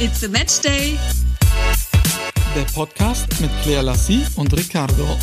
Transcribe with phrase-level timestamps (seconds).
[0.00, 0.96] It's a Match Day.
[2.54, 5.18] Der Podcast mit Claire Lassie und Ricardo.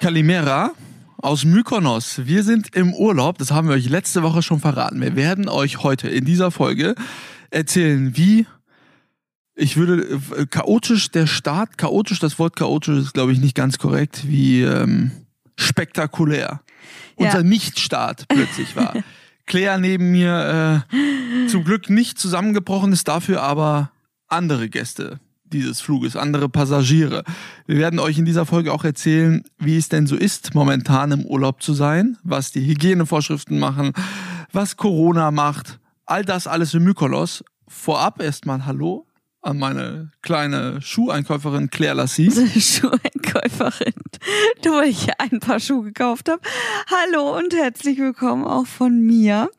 [0.00, 0.70] Kalimera
[1.18, 2.22] aus Mykonos.
[2.24, 5.02] Wir sind im Urlaub, das haben wir euch letzte Woche schon verraten.
[5.02, 6.94] Wir werden euch heute in dieser Folge
[7.50, 8.46] erzählen, wie
[9.54, 13.76] ich würde äh, chaotisch der Start, chaotisch, das Wort chaotisch ist glaube ich nicht ganz
[13.76, 15.10] korrekt, wie ähm,
[15.56, 16.62] spektakulär
[17.16, 17.42] unser Ja.
[17.42, 18.94] Nichtstart plötzlich war.
[19.50, 23.90] Claire neben mir äh, zum Glück nicht zusammengebrochen ist, dafür aber
[24.28, 27.24] andere Gäste dieses Fluges, andere Passagiere.
[27.66, 31.26] Wir werden euch in dieser Folge auch erzählen, wie es denn so ist, momentan im
[31.26, 33.92] Urlaub zu sein, was die Hygienevorschriften machen,
[34.52, 37.42] was Corona macht, all das alles in Mykonos.
[37.66, 39.08] Vorab erstmal Hallo
[39.42, 42.30] an meine kleine Schuheinkäuferin Claire Lassie.
[42.60, 43.94] Schuheinkäuferin,
[44.64, 46.40] weil ich ein paar Schuhe gekauft habe.
[46.90, 49.50] Hallo und herzlich willkommen auch von mir.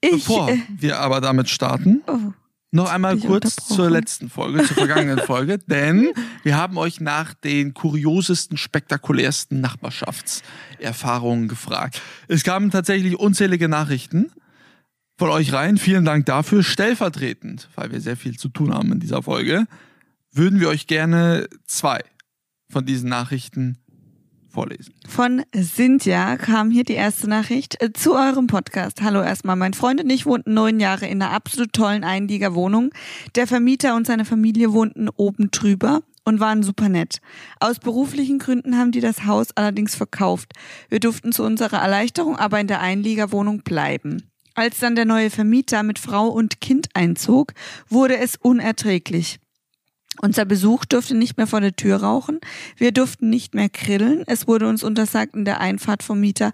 [0.00, 2.32] Ich, Bevor äh, wir aber damit starten, oh,
[2.70, 7.74] Noch einmal kurz zur letzten Folge, zur vergangenen Folge, denn wir haben euch nach den
[7.74, 12.00] kuriosesten, spektakulärsten Nachbarschaftserfahrungen gefragt.
[12.28, 14.32] Es kamen tatsächlich unzählige Nachrichten
[15.22, 15.78] von euch rein.
[15.78, 16.64] Vielen Dank dafür.
[16.64, 19.66] Stellvertretend, weil wir sehr viel zu tun haben in dieser Folge,
[20.32, 22.00] würden wir euch gerne zwei
[22.68, 23.78] von diesen Nachrichten
[24.48, 24.92] vorlesen.
[25.06, 29.00] von Cynthia kam hier die erste Nachricht äh, zu eurem Podcast.
[29.00, 32.90] Hallo erstmal, mein Freund und ich wohnten neun Jahre in einer absolut tollen Einliegerwohnung.
[33.36, 37.20] Der Vermieter und seine Familie wohnten oben drüber und waren super nett.
[37.60, 40.52] Aus beruflichen Gründen haben die das Haus allerdings verkauft.
[40.88, 44.31] Wir durften zu unserer Erleichterung aber in der Einliegerwohnung bleiben.
[44.54, 47.54] Als dann der neue Vermieter mit Frau und Kind einzog,
[47.88, 49.38] wurde es unerträglich.
[50.20, 52.38] Unser Besuch durfte nicht mehr vor der Tür rauchen.
[52.76, 54.24] Wir durften nicht mehr grillen.
[54.26, 56.52] Es wurde uns untersagt, in der Einfahrt vom Mieter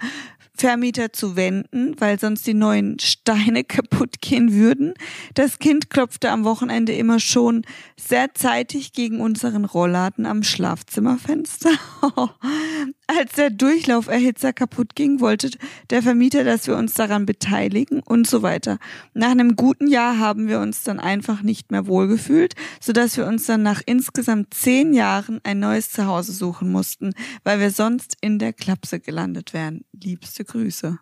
[0.59, 4.95] Vermieter zu wenden, weil sonst die neuen Steine kaputt gehen würden.
[5.35, 7.63] Das Kind klopfte am Wochenende immer schon
[7.97, 11.71] sehr zeitig gegen unseren Rollladen am Schlafzimmerfenster.
[13.11, 15.51] Als der Durchlauferhitzer kaputt ging, wollte
[15.89, 18.79] der Vermieter, dass wir uns daran beteiligen und so weiter.
[19.15, 23.47] Nach einem guten Jahr haben wir uns dann einfach nicht mehr wohlgefühlt, sodass wir uns
[23.47, 27.15] dann nach insgesamt zehn Jahren ein neues Zuhause suchen mussten,
[27.45, 29.87] weil wir sonst in der Klapse gelandet wären.
[29.93, 30.99] Liebste Grüße.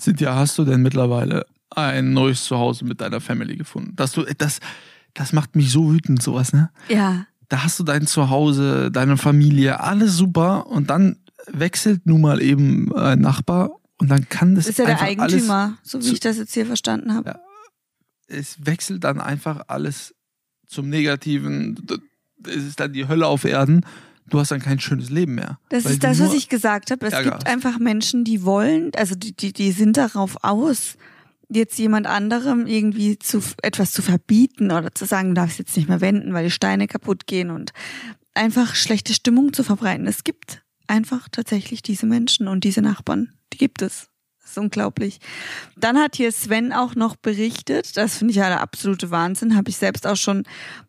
[0.00, 3.96] Cynthia, hast du denn mittlerweile ein neues Zuhause mit deiner Family gefunden?
[3.96, 4.60] Dass du, das,
[5.12, 6.70] das macht mich so wütend, sowas, ne?
[6.88, 11.16] Ja, da hast du dein Zuhause, deine Familie, alles super und dann
[11.52, 15.78] wechselt nun mal eben ein Nachbar und dann kann das das ist ja der Eigentümer,
[15.82, 17.30] so wie ich das jetzt hier verstanden habe.
[17.30, 17.40] Ja.
[18.28, 20.14] es wechselt dann einfach alles
[20.66, 21.76] zum Negativen.
[22.46, 23.84] Es ist dann die Hölle auf Erden.
[24.26, 25.58] Du hast dann kein schönes Leben mehr.
[25.70, 27.06] Das ist das, was ich gesagt habe.
[27.06, 27.52] Es Ärger gibt hast.
[27.52, 30.96] einfach Menschen, die wollen, also die, die, die sind darauf aus,
[31.48, 35.88] jetzt jemand anderem irgendwie zu etwas zu verbieten oder zu sagen, du darfst jetzt nicht
[35.88, 37.72] mehr wenden, weil die Steine kaputt gehen und
[38.34, 40.06] einfach schlechte Stimmung zu verbreiten.
[40.06, 43.32] Es gibt einfach tatsächlich diese Menschen und diese Nachbarn.
[43.52, 44.08] Die gibt es.
[44.40, 45.18] Das ist unglaublich.
[45.76, 49.68] Dann hat hier Sven auch noch berichtet, das finde ich ja der absolute Wahnsinn, habe
[49.68, 50.44] ich selbst auch schon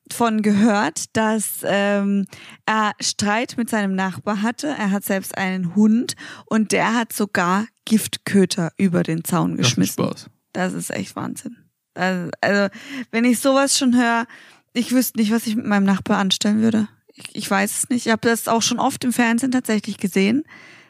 [0.09, 2.25] von gehört, dass ähm,
[2.65, 4.67] er Streit mit seinem Nachbar hatte.
[4.67, 10.05] Er hat selbst einen Hund und der hat sogar Giftköter über den Zaun geschmissen.
[10.05, 10.29] Spaß.
[10.53, 11.57] Das ist echt Wahnsinn.
[11.95, 12.73] Also, also
[13.11, 14.25] wenn ich sowas schon höre,
[14.71, 16.87] ich wüsste nicht, was ich mit meinem Nachbar anstellen würde.
[17.19, 18.05] Ich, ich weiß es nicht.
[18.05, 20.43] Ich habe das auch schon oft im Fernsehen tatsächlich gesehen.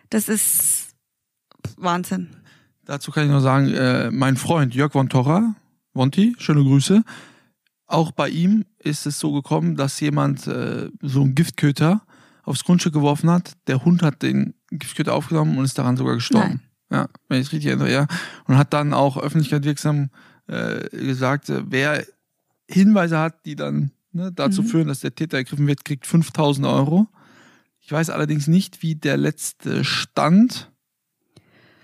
[0.10, 0.96] Das ist
[1.78, 2.30] Wahnsinn.
[2.86, 5.56] Dazu kann ich nur sagen, äh, mein Freund Jörg von Torra,
[5.94, 7.04] Wonti, schöne Grüße.
[7.86, 12.02] Auch bei ihm ist es so gekommen, dass jemand äh, so einen Giftköter
[12.44, 13.54] aufs Grundstück geworfen hat.
[13.68, 16.62] Der Hund hat den Giftköter aufgenommen und ist daran sogar gestorben.
[16.92, 18.08] Ja, wenn ich es richtig erinnere, ja.
[18.46, 20.10] Und hat dann auch öffentlichkeit wirksam
[20.48, 22.04] äh, gesagt, äh, wer
[22.68, 24.68] Hinweise hat, die dann ne, dazu Mhm.
[24.68, 27.08] führen, dass der Täter ergriffen wird, kriegt 5000 Euro.
[27.82, 30.72] Ich weiß allerdings nicht, wie der letzte Stand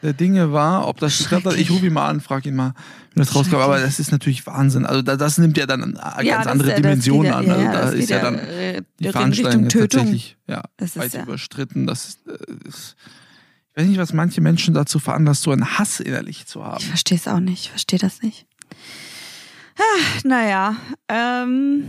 [0.04, 1.56] der Dinge war, ob das geklappt hat.
[1.58, 2.74] Ich rufe ihn mal an, frage ihn mal,
[3.14, 3.56] wie das rauskam.
[3.56, 4.86] Aber das ist natürlich Wahnsinn.
[4.86, 7.46] Also da, das nimmt ja dann eine ganz das- andere Dimensionen geht an.
[7.48, 9.90] ja- Also ja, da das ist ja dann äh, die Veranstaltung Richtung Tötung.
[10.02, 11.88] tatsächlich ja, Das ist weit ja- überstritten.
[11.88, 12.96] Das ist, äh, ist,
[13.72, 16.78] ich weiß nicht, was manche Menschen dazu veranlasst, so einen Hass innerlich zu haben.
[16.82, 17.64] Ich verstehe es auch nicht.
[17.64, 18.46] Ich verstehe das nicht.
[19.78, 19.82] Ah,
[20.24, 20.76] naja,
[21.10, 21.86] ähm,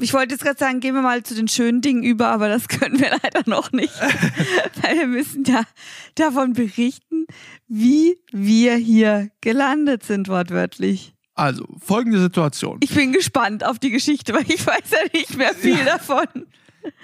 [0.00, 2.68] ich wollte jetzt gerade sagen, gehen wir mal zu den schönen Dingen über, aber das
[2.68, 3.94] können wir leider noch nicht.
[4.82, 5.62] Weil wir müssen ja
[6.14, 7.26] davon berichten,
[7.68, 11.14] wie wir hier gelandet sind, wortwörtlich.
[11.34, 12.78] Also, folgende Situation.
[12.82, 16.26] Ich bin gespannt auf die Geschichte, weil ich weiß ja nicht mehr viel davon.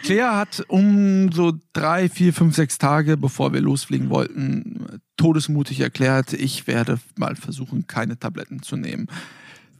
[0.02, 6.32] Claire hat um so drei, vier, fünf, sechs Tage, bevor wir losfliegen wollten, todesmutig erklärt,
[6.32, 9.08] ich werde mal versuchen, keine Tabletten zu nehmen.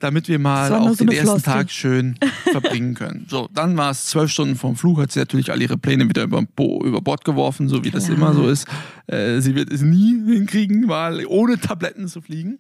[0.02, 1.52] Damit wir mal auch so den ersten Floskel.
[1.52, 2.19] Tag schön
[2.50, 3.26] verbringen können.
[3.31, 6.25] So, dann war es zwölf Stunden vom Flug, hat sie natürlich all ihre Pläne wieder
[6.25, 8.16] über, Bo über Bord geworfen, so wie das Klar.
[8.16, 8.66] immer so ist.
[9.06, 12.58] Äh, sie wird es nie hinkriegen, mal ohne Tabletten zu fliegen.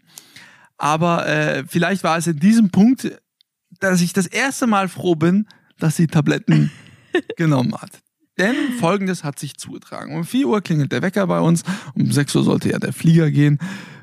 [0.78, 3.10] Aber äh, vielleicht war es in diesem Punkt,
[3.80, 5.48] dass ich das erste Mal froh bin,
[5.80, 6.70] dass sie Tabletten
[7.36, 7.90] genommen hat.
[8.38, 10.14] Denn folgendes hat sich zugetragen.
[10.14, 13.32] Um 4 Uhr klingelt der Wecker bei uns, um 6 Uhr sollte ja der Flieger
[13.32, 13.58] gehen.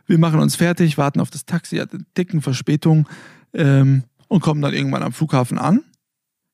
[0.09, 3.07] Wir machen uns fertig, warten auf das Taxi, hat eine dicken Verspätung
[3.53, 5.83] ähm, und kommen dann irgendwann am Flughafen an.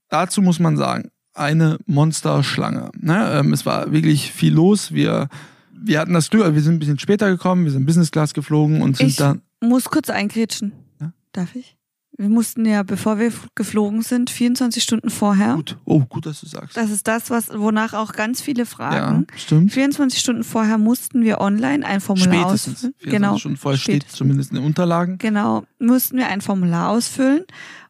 [0.10, 2.92] Dazu muss man sagen, eine Monsterschlange.
[3.00, 3.31] Ne?
[3.40, 4.92] Ähm, es war wirklich viel los.
[4.92, 5.30] Wir,
[5.72, 8.34] wir hatten das Glück, also wir sind ein bisschen später gekommen, wir sind Business Class
[8.34, 9.42] geflogen und sind Ich dann.
[9.62, 10.74] muss kurz eingrätschen.
[11.00, 11.13] Ja?
[11.31, 11.78] Darf ich?
[12.17, 15.56] Wir mussten ja, bevor wir geflogen sind, 24 Stunden vorher.
[15.56, 16.77] Gut, oh, gut, dass du sagst.
[16.77, 19.27] Das ist das, was, wonach auch ganz viele ja, fragen.
[19.35, 19.73] stimmt.
[19.73, 22.75] 24 Stunden vorher mussten wir online ein Formular Spätestens.
[22.75, 22.94] ausfüllen.
[23.00, 23.38] 24 Genau.
[23.38, 24.17] Stunden vorher steht Spätestens.
[24.17, 25.17] zumindest in den Unterlagen.
[25.17, 25.65] Genau.
[25.79, 27.44] Mussten wir ein Formular ausfüllen.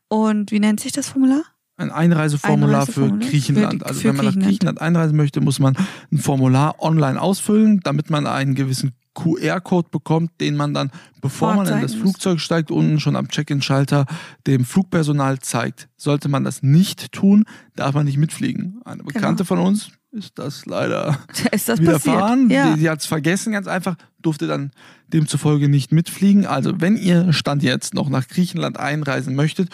[0.08, 1.44] Und wie nennt sich das Formular?
[1.78, 3.82] Ein Einreiseformular für Griechenland.
[3.82, 4.46] für- also für wenn man nach.
[4.48, 5.76] Griechenland einreisen möchte, muss man
[6.12, 10.92] ein Formular online ausfüllen, damit man einen gewissen QR-Code bekommt, den man dann,
[11.22, 11.96] bevor man in das.
[11.96, 14.06] Flugzeug steigt, unten schon am Check-in-Schalter
[14.46, 15.88] dem Flugpersonal zeigt.
[15.98, 17.46] Sollte man das nicht tun,
[17.76, 18.82] darf man nicht mitfliegen.
[18.86, 21.18] Eine Bekannte von uns ist das leider
[21.52, 22.50] Ist das widerfahren.
[22.50, 22.74] Ja.
[22.74, 24.72] Die, die hat es vergessen, ganz einfach, durfte dann
[25.08, 26.46] demzufolge nicht mitfliegen.
[26.46, 29.70] Also, wenn ihr Stand jetzt noch nach Griechenland einreisen möchtet,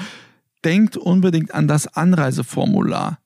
[0.64, 3.20] denkt unbedingt an das Anreiseformular.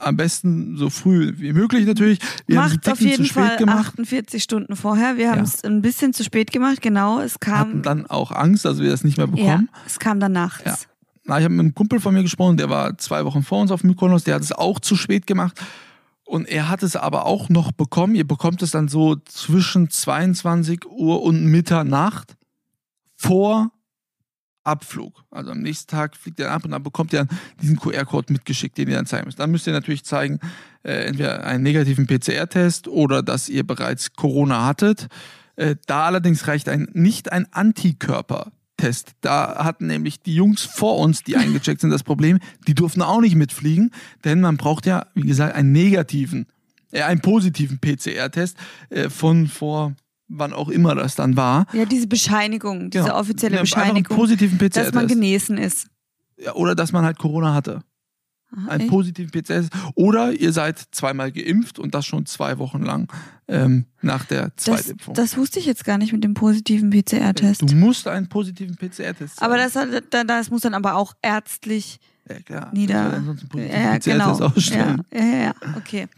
[0.00, 2.18] Am besten so früh wie möglich natürlich.
[2.46, 5.16] Wir haben es Macht auf jeden zu spät Fall gemacht, 48 Stunden vorher.
[5.18, 5.44] Wir haben Ja.
[5.44, 7.20] es ein bisschen zu spät gemacht, genau.
[7.20, 9.68] Es hatten kam, dann auch Angst, dass wir das nicht mehr ja, bekommen.
[9.86, 10.64] es kam dann nachts.
[10.64, 10.76] Ja.
[11.24, 13.70] Na, ich habe mit einem Kumpel von mir gesprochen, der war zwei Wochen vor uns
[13.70, 15.60] auf Mykonos, der hat es auch zu spät gemacht.
[16.24, 18.14] Und er hat es aber auch noch bekommen.
[18.14, 22.36] Ihr bekommt es dann so zwischen 22 Uhr und Mitternacht
[23.16, 23.70] vor
[24.70, 25.24] Abflug.
[25.30, 27.26] Also am nächsten Tag fliegt er ab und dann bekommt ihr
[27.60, 29.38] diesen QR-Code mitgeschickt, den ihr dann zeigen müsst.
[29.38, 30.38] Dann müsst ihr natürlich zeigen,
[30.82, 35.08] äh, entweder einen negativen PCR-Test oder dass ihr bereits Corona hattet.
[35.56, 39.12] Äh, da allerdings reicht ein, nicht ein Antikörpertest.
[39.20, 43.20] Da hatten nämlich die Jungs vor uns, die eingecheckt sind, das Problem, die durften auch
[43.20, 43.90] nicht mitfliegen,
[44.24, 46.46] denn man braucht ja, wie gesagt, einen negativen,
[46.92, 48.56] äh, einen positiven PCR-Test
[48.88, 49.94] äh, von vor
[50.30, 51.66] wann auch immer das dann war.
[51.72, 53.18] Ja, diese Bescheinigung, diese Genau.
[53.18, 55.88] offizielle Ja, Bescheinigung, positiven dass man genesen ist.
[56.38, 57.82] Ja, oder dass man halt Corona hatte.
[58.52, 58.90] Aha, Einen echt?
[58.90, 59.72] positiven PCR-Test.
[59.94, 63.06] Oder ihr seid zweimal geimpft und das schon zwei Wochen lang
[63.46, 65.14] ähm, nach der das, Zweitimpfung.
[65.14, 67.62] das wusste ich jetzt gar nicht mit dem positiven PCR-Test.
[67.62, 69.74] Du musst einen positiven PCR-Test Aber das,
[70.26, 72.70] das muss dann aber auch ärztlich ja, klar.
[72.72, 74.38] nieder- Ja, PCR-Test genau.
[74.38, 75.02] Ja, ausstellen.
[75.12, 76.08] ja, ja, ja, okay.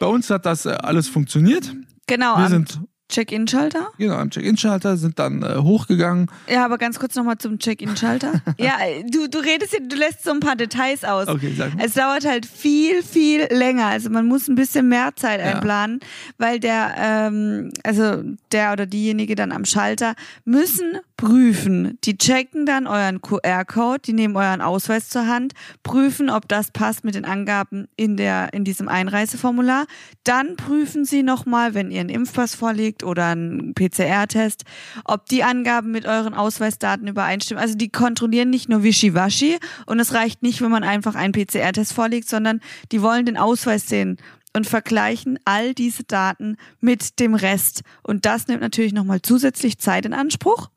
[0.00, 1.72] Bei uns hat das äh, alles funktioniert.
[2.08, 2.80] Genau, Wir sind
[3.12, 3.88] Check-in-Schalter.
[3.98, 6.30] genau, am Check-In-Schalter, sind dann äh, hochgegangen.
[6.48, 8.32] Ja, aber ganz kurz nochmal zum Check-in-Schalter.
[8.58, 8.72] ja,
[9.08, 11.28] du, du redest, hier- du lässt so ein paar Details aus.
[11.28, 11.84] Okay, sag mal.
[11.84, 13.86] Es dauert halt viel, viel länger.
[13.86, 15.46] Also man muss ein bisschen mehr Zeit Ja.
[15.54, 16.00] einplanen,
[16.38, 20.14] weil der, ähm, also der oder diejenige dann am Schalter
[20.44, 21.98] müssen prüfen.
[22.02, 25.52] Die checken dann euren QR-Code, die nehmen euren Ausweis zur Hand,
[25.84, 29.86] prüfen, ob das passt mit den Angaben in der in diesem Einreiseformular.
[30.24, 34.64] Dann prüfen sie nochmal, wenn ihr einen Impfpass vorlegt oder einen PCR-Test,
[35.04, 37.62] ob die Angaben mit euren Ausweisdaten übereinstimmen.
[37.62, 41.92] Also die kontrollieren nicht nur Wischiwaschi und es reicht nicht, wenn man einfach einen PCR-Test
[41.92, 42.58] vorlegt, sondern
[42.90, 44.16] die wollen den Ausweis sehen
[44.56, 47.82] und vergleichen all diese Daten mit dem Rest.
[48.02, 50.68] Und das nimmt natürlich nochmal zusätzlich Zeit in Anspruch.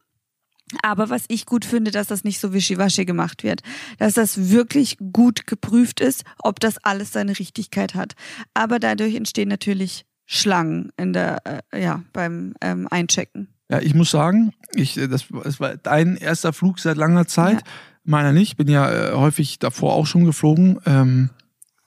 [0.81, 3.61] Aber was ich gut finde, dass das nicht so wischiwaschi gemacht wird.
[3.99, 8.13] Dass das wirklich gut geprüft ist, ob das alles seine Richtigkeit hat.
[8.53, 13.49] Aber dadurch entstehen natürlich Schlangen in der, äh, ja, beim ähm, Einchecken.
[13.69, 17.61] Ja, ich muss sagen, ich, äh, das, das war dein erster Flug seit langer Zeit.
[17.61, 17.71] Ja.
[18.03, 18.57] Meiner nicht.
[18.57, 21.29] Bin ja äh, häufig davor auch schon geflogen, ähm,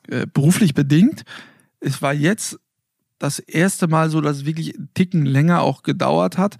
[0.08, 1.24] äh, beruflich bedingt.
[1.80, 2.58] Es war jetzt
[3.18, 6.56] das erste Mal so, dass es wirklich einen Ticken länger auch gedauert hat.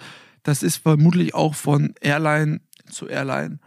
[0.48, 3.58] Das ist vermutlich auch von Airline zu Airline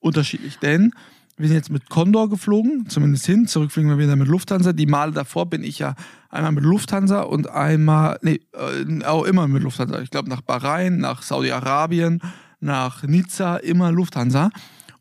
[0.00, 0.58] unterschiedlich.
[0.58, 0.92] Denn
[1.36, 3.46] wir sind jetzt mit Condor geflogen, zumindest hin.
[3.46, 4.72] Zurück fliegen wir wieder mit Lufthansa.
[4.72, 5.94] Die Male davor bin ich ja
[6.28, 10.00] einmal mit Lufthansa und einmal, nee, äh, auch immer mit Lufthansa.
[10.00, 12.20] Ich glaube nach Bahrain, nach Saudi-Arabien,
[12.58, 14.50] nach Nizza, immer Lufthansa.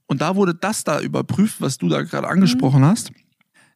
[0.05, 3.11] Und da wurde das da überprüft, was du da gerade angesprochen hast,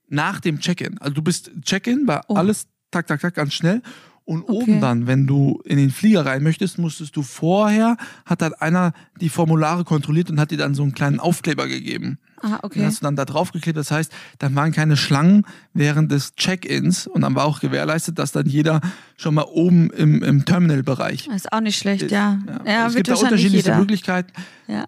[0.07, 0.99] nach dem Check-in.
[0.99, 2.35] Also du bist Check-in, war Oh.
[2.35, 3.81] alles tak, tak, tak, ganz schnell.
[4.29, 4.51] Und Okay.
[4.51, 8.93] oben dann, wenn du in den Flieger rein möchtest, musstest du vorher, hat dann einer
[9.19, 12.19] die Formulare kontrolliert und hat dir dann so einen kleinen Aufkleber gegeben.
[12.39, 12.85] Ah, Den okay.
[12.85, 13.75] hast du dann da draufgeklebt.
[13.75, 18.31] Das heißt, dann waren keine Schlangen während des Check-ins und dann war auch gewährleistet, dass
[18.31, 18.81] dann jeder
[19.17, 22.11] schon mal oben im, im Terminal-Bereich Ist auch nicht schlecht, ist.
[22.11, 22.37] ja.
[22.67, 23.77] Ja, es wird gibt da jeder.
[23.79, 24.31] Möglichkeiten.
[24.67, 24.85] Ja.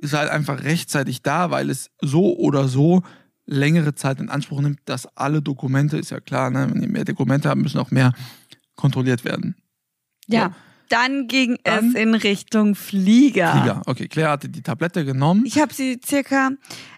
[0.00, 3.02] Ist halt einfach rechtzeitig da, weil es so oder so
[3.44, 7.04] längere Zeit in Anspruch nimmt, dass alle Dokumente, ist ja klar, ne, wenn die mehr
[7.04, 8.14] Dokumente haben, müssen auch mehr
[8.80, 9.54] kontrolliert werden.
[10.26, 10.52] ja.
[10.88, 13.52] Dann ging Dann- es in Richtung Flieger.
[13.52, 13.82] Flieger.
[13.86, 15.44] Okay, Claire hatte die Tablette genommen.
[15.46, 16.50] Ich habe sie circa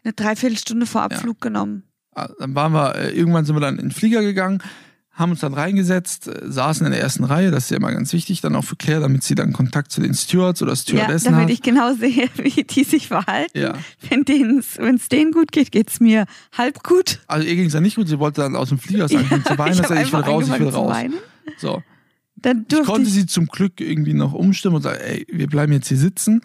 [0.03, 1.83] eine Dreiviertelstunde vor Abflug genommen.
[2.15, 4.63] Ah, Dann waren wir, äh, irgendwann sind wir dann in den Flieger gegangen,
[5.11, 8.15] haben uns dann reingesetzt, äh, saßen in der ersten Reihe, das ist ja immer ganz
[8.15, 11.33] wichtig, dann auch für Claire, damit sie dann Kontakt zu den Stewards oder Ja, Stewardessen
[11.33, 11.51] damit hat.
[11.51, 13.59] ich genau sehe, wie die sich verhalten.
[13.59, 13.75] Ja.
[14.09, 16.25] Wenn es denen gut geht, geht's mir
[16.57, 17.21] halb gut.
[17.27, 19.45] Also ihr ging es ja nicht gut, sie wollte dann aus dem Flieger sagen, Ja,
[19.45, 20.91] zu weinen, ich ich, will raus, ich will raus.
[20.95, 21.15] weinen.
[21.57, 21.83] So.
[22.37, 25.73] Dann Ich konnte ich, sie zum Glück irgendwie noch umstimmen und sagen, ey, wir bleiben
[25.73, 26.43] jetzt hier sitzen.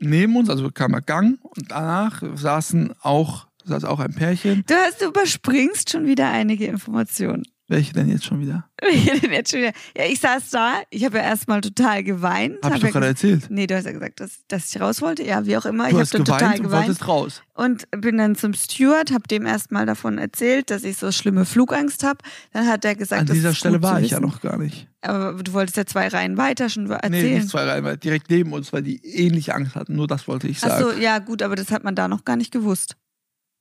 [0.00, 4.64] Neben uns, also kam der Gang und danach saßen auch, saß auch ein Pärchen.
[4.66, 7.44] du, hast, du überspringst schon wieder einige Informationen.
[7.74, 8.68] Welche denn jetzt schon wieder?
[8.80, 9.72] Welche denn jetzt schon wieder?
[9.96, 12.58] Ja, ich saß da, ich habe ja erstmal total geweint.
[12.62, 13.46] Hab ich ja doch gerade erzählt.
[13.50, 15.24] Nee, du hast ja gesagt, dass, dass ich raus wollte.
[15.24, 15.90] Ja, wie auch immer.
[15.90, 16.86] Du ich habe dann geweint total und geweint.
[16.86, 17.42] wolltest raus.
[17.54, 22.04] Und bin dann zum Steward, habe dem erstmal davon erzählt, dass ich so schlimme Flugangst
[22.04, 22.18] habe.
[22.52, 24.88] Dann hat er gesagt, An dieser Stelle war ich ja noch gar nicht.
[25.00, 27.34] Aber du wolltest ja zwei Reihen weiter schon Nee, erzählen.
[27.34, 29.96] nicht zwei Reihen, weil direkt neben uns, weil die ähnliche Angst hatten.
[29.96, 30.82] Nur das wollte ich sagen.
[30.82, 32.96] so, ja gut, aber das hat man da noch gar nicht gewusst.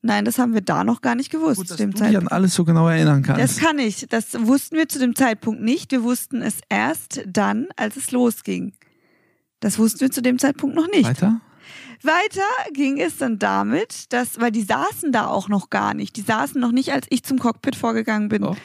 [0.06, 2.04] Nein, das haben wir da noch gar nicht gewusst Gut, zu dass dem du dich
[2.08, 2.32] an Zeitpunkt.
[2.34, 3.60] alles so genau erinnern Das kannst.
[3.62, 4.06] kann ich.
[4.10, 5.92] Das wussten wir zu dem Zeitpunkt nicht.
[5.92, 8.74] Wir wussten es erst dann, als es losging.
[9.62, 11.06] Das wussten wir zu dem Zeitpunkt noch nicht.
[11.06, 11.40] Weiter?
[12.02, 12.42] Weiter
[12.74, 16.18] ging es dann damit, dass, weil die saßen da auch noch gar nicht.
[16.18, 18.42] Die saßen noch nicht, als ich zum Cockpit vorgegangen bin.
[18.42, 18.58] Doch.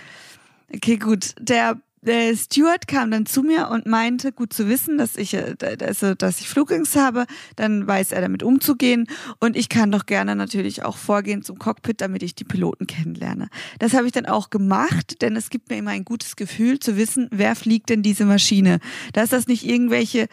[0.74, 1.36] Okay, gut.
[1.38, 5.54] Der, der Steward kam dann zu mir und meinte, gut zu wissen, dass ich, äh,
[5.82, 7.26] also, dass ich Flugangst habe,
[7.56, 9.06] dann weiß er damit umzugehen
[9.40, 13.48] und ich kann doch gerne natürlich auch vorgehen zum Cockpit, damit ich die Piloten kennenlerne.
[13.78, 16.96] Das habe ich dann auch gemacht, denn es gibt mir immer ein gutes Gefühl zu
[16.96, 18.78] wissen, wer fliegt denn diese Maschine.
[19.12, 20.28] Dass das nicht irgendwelche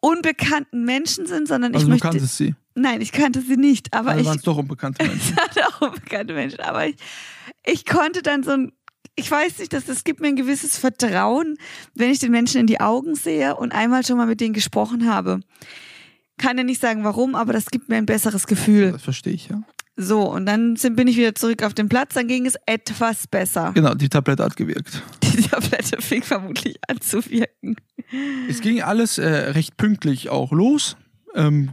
[0.00, 2.08] unbekannten Menschen sind, sondern Also ich du möchte.
[2.08, 2.54] kanntest sie.
[2.74, 5.36] Nein, ich kannte sie nicht, aber Also ich waren es doch unbekannte Menschen.
[5.36, 6.60] hatte auch unbekannte Menschen.
[6.60, 6.96] Aber ich,
[7.64, 8.72] ich konnte dann so ein,
[9.16, 11.56] ich weiß nicht, das, das gibt mir ein gewisses Vertrauen,
[11.94, 15.10] wenn ich den Menschen in die Augen sehe und einmal schon mal mit denen gesprochen
[15.10, 15.40] habe.
[16.38, 18.92] Kann ja nicht sagen, warum, aber das gibt mir ein besseres Gefühl.
[18.92, 19.62] Das verstehe ich, ja.
[19.98, 23.26] So, und dann sind, bin ich wieder zurück auf den Platz, dann ging es etwas
[23.26, 23.72] besser.
[23.74, 25.02] Genau, die Tablette hat gewirkt.
[25.22, 27.76] Die Tablette fing vermutlich an zu wirken.
[28.48, 30.96] Es ging alles äh, recht pünktlich auch los.
[31.34, 31.72] Ähm,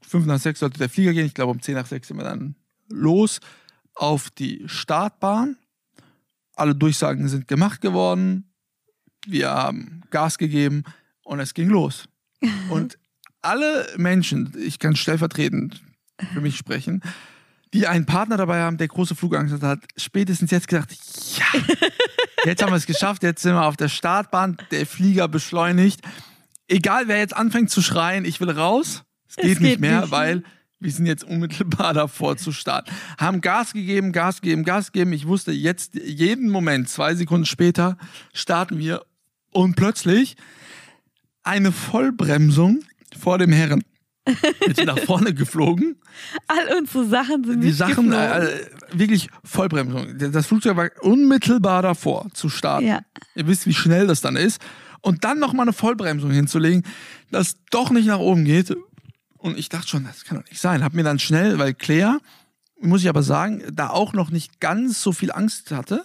[0.00, 1.26] fünf nach sechs sollte der Flieger gehen.
[1.26, 2.54] Ich glaube, um zehn nach sechs sind wir dann
[2.88, 3.40] los
[3.94, 5.56] auf die Startbahn.
[6.56, 8.52] Alle Durchsagen sind gemacht geworden.
[9.26, 10.84] Wir haben Gas gegeben
[11.22, 12.08] und es ging los.
[12.70, 12.98] Und
[13.40, 15.82] alle Menschen, ich kann stellvertretend
[16.32, 17.02] für mich sprechen,
[17.72, 20.96] die einen Partner dabei haben, der große Flugangst hat, spätestens jetzt gesagt,
[21.36, 21.60] ja,
[22.44, 26.00] jetzt haben wir es geschafft, jetzt sind wir auf der Startbahn, der Flieger beschleunigt.
[26.68, 30.10] Egal, wer jetzt anfängt zu schreien, ich will raus, es geht, geht nicht mehr, nicht.
[30.12, 30.44] weil
[30.84, 32.90] wir sind jetzt unmittelbar davor zu starten.
[33.18, 35.12] Haben Gas gegeben, Gas gegeben, Gas gegeben.
[35.14, 37.96] Ich wusste jetzt jeden Moment, zwei Sekunden später,
[38.34, 39.02] starten wir
[39.50, 40.36] und plötzlich
[41.42, 42.80] eine Vollbremsung
[43.18, 43.82] vor dem Herren.
[44.26, 45.96] Wir sind nach vorne geflogen.
[46.48, 48.48] All unsere Sachen sind Die Sachen, mitgeflogen.
[48.48, 50.18] äh, wirklich Vollbremsung.
[50.18, 52.86] Das Flugzeug war unmittelbar davor zu starten.
[52.86, 53.00] Ja.
[53.34, 54.60] Ihr wisst, wie schnell das dann ist.
[55.00, 56.82] Und dann nochmal eine Vollbremsung hinzulegen,
[57.30, 58.74] das doch nicht nach oben geht.
[59.44, 60.82] Und ich dachte schon, das kann doch nicht sein.
[60.82, 62.18] Hab mir dann schnell, weil Claire,
[62.80, 66.02] muss ich aber sagen, da auch noch nicht ganz so viel Angst hatte,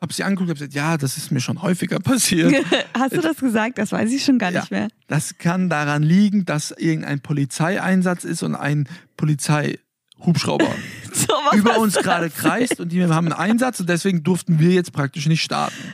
[0.00, 2.52] hab sie angeguckt und gesagt, ja, das ist mir schon häufiger passiert.
[2.98, 3.78] Hast du das gesagt?
[3.78, 4.60] Das weiß ich schon gar Ja.
[4.62, 4.88] nicht mehr.
[5.06, 10.66] Das kann daran liegen, dass irgendein Polizeieinsatz ist und ein Polizeihubschrauber
[11.14, 14.70] So, was über uns gerade kreist und die haben einen Einsatz und deswegen durften wir
[14.70, 15.74] jetzt praktisch nicht starten.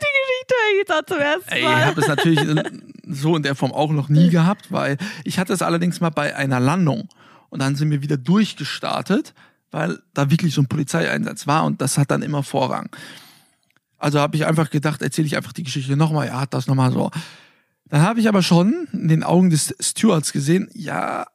[0.00, 1.86] Die Geschichte höre ich jetzt auch zum ersten Ey, ich Mal.
[1.86, 2.40] habe es natürlich
[3.08, 6.36] so in der Form auch noch nie gehabt, weil ich hatte es allerdings mal bei
[6.36, 7.08] einer Landung
[7.48, 9.34] und dann sind wir wieder durchgestartet,
[9.70, 12.90] weil da wirklich so ein Polizeieinsatz war und das hat dann immer Vorrang.
[13.98, 17.10] Also habe ich einfach gedacht, erzähle ich einfach die Geschichte nochmal, ja, das nochmal so.
[17.88, 21.26] Dann habe ich aber schon in den Augen des Stewards gesehen, ja,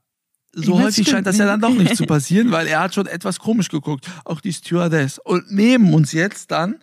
[0.53, 3.07] so häufig stimmt scheint das ja dann doch nicht zu passieren, weil er hat schon
[3.07, 5.19] etwas komisch geguckt, auch die Stewardess.
[5.19, 6.75] Und neben uns jetzt dann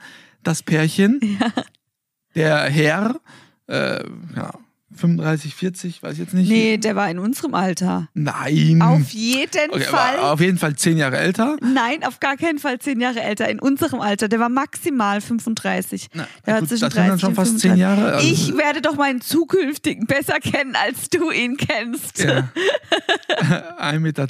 [0.42, 1.38] das Pärchen,
[2.34, 3.20] der Herr,
[3.68, 4.02] äh,
[4.36, 4.52] ja,
[5.00, 6.48] 35, 40, weiß ich jetzt nicht.
[6.48, 8.08] Nee, der war in unserem Alter.
[8.14, 8.80] Nein.
[8.82, 10.18] Auf jeden okay, Fall.
[10.18, 11.56] auf jeden Fall zehn Jahre älter.
[11.60, 13.48] Nein, auf gar keinen Fall zehn Jahre älter.
[13.48, 14.28] In unserem Alter.
[14.28, 16.08] Der war maximal 35.
[16.14, 17.70] Na, der war gut, zwischen das sind dann 30 schon und fast 35.
[17.70, 18.12] zehn Jahre.
[18.14, 22.18] Also- ich werde doch meinen zukünftigen besser kennen, als du ihn kennst.
[22.22, 22.48] Ja.
[23.78, 24.26] 1,20 Meter,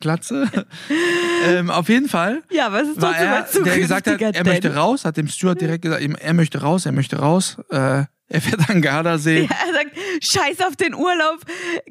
[0.00, 0.50] Glatze.
[1.46, 4.20] ähm, auf jeden Fall Ja, was ist war doch so er, mein der gesagt hat,
[4.20, 7.56] er möchte raus, hat dem Steward direkt gesagt, er möchte raus, er möchte raus.
[7.70, 9.42] Äh, er fährt an Gardasee.
[9.42, 11.40] Ja, er sagt, scheiß auf den Urlaub.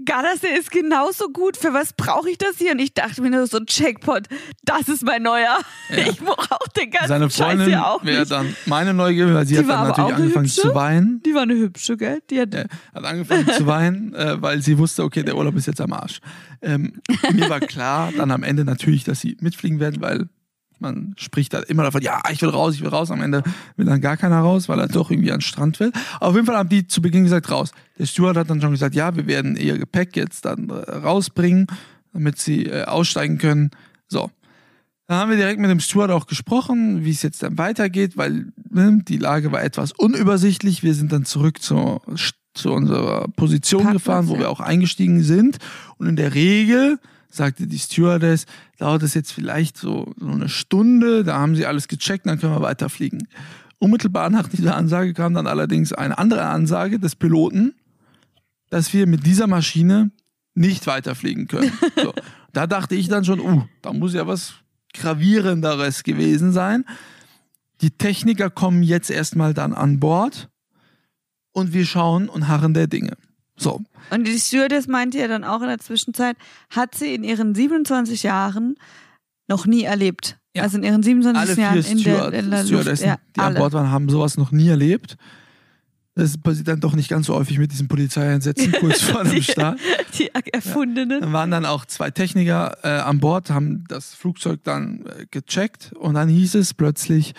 [0.03, 1.57] Gardasee ist genauso gut.
[1.57, 2.71] Für was brauche ich das hier?
[2.71, 4.27] Und ich dachte mir nur so, Checkpot,
[4.65, 5.59] das ist mein neuer.
[5.95, 9.53] Ich brauche den ganzen Seine Scheiß Freundin hier auch wäre dann meine Neugier, weil sie
[9.55, 10.61] Die hat dann natürlich angefangen hübsche.
[10.61, 11.21] zu weinen.
[11.23, 12.19] Die war eine hübsche, gell?
[12.29, 12.63] Die hat, Ja,
[12.93, 16.19] hat angefangen zu weinen, äh, weil sie wusste, okay, der Urlaub ist jetzt am Arsch.
[16.61, 20.27] Ähm, mir war klar, dann am Ende natürlich, dass sie mitfliegen werden, weil
[20.83, 23.09] man spricht da immer davon, ja, ich will raus, ich will raus.
[23.09, 23.41] Am Ende
[23.75, 25.91] will dann gar keiner raus, weil er doch irgendwie an den Strand will.
[26.19, 27.71] Auf jeden Fall haben die zu Beginn gesagt, raus.
[27.97, 31.65] Der Steward hat dann schon gesagt, ja, wir werden ihr Gepäck jetzt dann äh, rausbringen,
[32.11, 33.71] damit sie äh, aussteigen können.
[34.07, 34.29] So.
[35.07, 38.51] Dann haben wir direkt mit dem Steward auch gesprochen, wie es jetzt dann weitergeht, weil
[38.69, 40.83] ne, die Lage war etwas unübersichtlich.
[40.83, 42.01] Wir sind dann zurück zur,
[42.53, 44.41] zu unserer Position Parkplatz, gefahren, wo ja.
[44.41, 45.57] wir auch eingestiegen sind.
[45.97, 46.99] Und in der Regel,
[47.35, 48.45] sagte die Stewardess,
[48.77, 52.53] dauert es jetzt vielleicht so, so eine Stunde, da haben sie alles gecheckt, dann können
[52.53, 53.27] wir weiterfliegen.
[53.79, 57.73] Unmittelbar nach dieser Ansage kam dann allerdings eine andere Ansage des Piloten,
[58.69, 60.11] dass wir mit dieser Maschine
[60.55, 61.71] nicht weiterfliegen können.
[62.01, 62.13] So.
[62.53, 64.53] Da dachte ich dann schon, uh, da muss ja was
[64.93, 66.85] gravierenderes gewesen sein.
[67.81, 70.49] Die Techniker kommen jetzt erstmal dann an Bord
[71.51, 73.17] und wir schauen und harren der Dinge.
[73.63, 76.37] So, Und die Stewardess meinte ja dann auch in der Zwischenzeit,
[76.69, 78.75] hat sie in ihren 27 Jahren
[79.47, 80.37] noch nie erlebt.
[80.55, 80.63] Ja.
[80.63, 83.01] Also in ihren 27 alle vier Jahren in der, in der Luft.
[83.01, 83.59] Ja, die an alle.
[83.59, 85.17] Bord waren, haben sowas noch nie erlebt.
[86.15, 89.79] Das passiert dann doch nicht ganz so häufig mit diesen Polizeieinsätzen kurz vor dem Start.
[90.19, 91.21] Die erfundenen.
[91.21, 95.91] Dann waren dann auch zwei Techniker äh, an Bord, haben das Flugzeug dann äh, gecheckt
[95.93, 97.33] und dann hieß es plötzlich,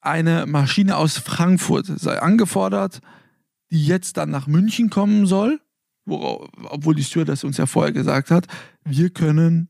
[0.00, 3.00] eine Maschine aus Frankfurt sei angefordert,
[3.70, 5.60] die jetzt dann nach München kommen soll,
[6.04, 8.46] worauf, obwohl die Stewardess uns ja vorher gesagt hat,
[8.84, 9.68] wir können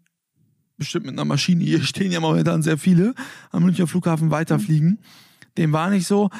[0.76, 3.14] bestimmt mit einer Maschine, hier stehen ja momentan sehr viele,
[3.50, 4.98] am Münchner Flughafen weiterfliegen.
[5.58, 6.30] Dem war nicht so.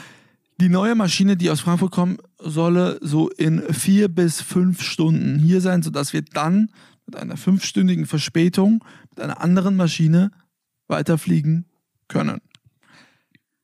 [0.61, 5.61] Die neue Maschine, die aus Frankfurt kommt, solle so in vier bis fünf Stunden hier
[5.61, 6.71] sein, sodass wir dann
[7.07, 10.31] mit einer fünfstündigen Verspätung mit einer anderen Maschine
[10.87, 11.67] weiterfliegen
[12.09, 12.41] können.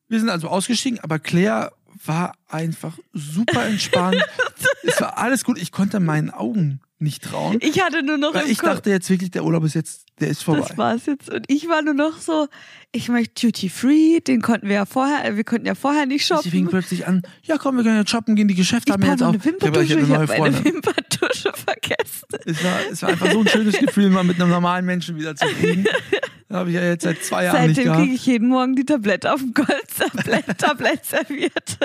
[0.09, 1.72] Wir sind also ausgestiegen, aber Claire
[2.04, 4.22] war einfach super entspannt.
[4.82, 5.59] es war alles gut.
[5.59, 7.59] Ich konnte meinen Augen nicht trauen.
[7.61, 10.28] Ich hatte nur noch Weil ich Kopf, dachte jetzt wirklich, der Urlaub ist jetzt, der
[10.28, 10.64] ist vorbei.
[10.68, 11.28] das war's jetzt.
[11.30, 12.48] Und ich war nur noch so,
[12.92, 16.26] ich möchte Duty Free, den konnten wir ja vorher, äh, wir konnten ja vorher nicht
[16.26, 16.68] Sie fing shoppen.
[16.68, 19.28] plötzlich an, ja komm, wir können jetzt shoppen gehen, die Geschäfte Ich haben jetzt auch.
[19.28, 20.64] eine ich Wimperntusche, ich habe meine Freundin.
[20.64, 22.26] Wimperntusche vergessen.
[22.46, 25.37] Es war, es war einfach so ein schönes Gefühl, mal mit einem normalen Menschen wieder
[25.37, 25.44] zu.
[26.48, 28.85] Das habe ich ja jetzt seit zwei Jahren nicht Seitdem kriege ich jeden Morgen die
[28.87, 31.78] Tablette auf dem Goldtablett Tablett serviert.